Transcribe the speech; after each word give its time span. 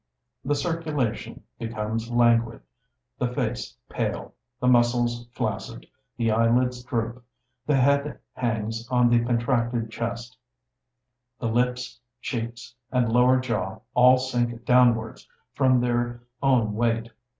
The 0.43 0.55
circulation 0.55 1.43
becomes 1.59 2.09
languid; 2.09 2.61
the 3.19 3.27
face 3.27 3.77
pale; 3.87 4.33
the 4.59 4.65
muscles 4.65 5.27
flaccid; 5.31 5.85
the 6.17 6.31
eyelids 6.31 6.83
droop; 6.83 7.23
the 7.67 7.75
head 7.75 8.17
hangs 8.33 8.89
on 8.89 9.09
the 9.11 9.23
contracted 9.23 9.91
chest; 9.91 10.35
the 11.39 11.49
lips, 11.49 11.99
cheeks, 12.19 12.73
and 12.91 13.13
lower 13.13 13.39
jaw 13.39 13.81
all 13.93 14.17
sink 14.17 14.65
downwards 14.65 15.29
from 15.53 15.79
their 15.79 16.23
own 16.41 16.73
weight. 16.73 17.11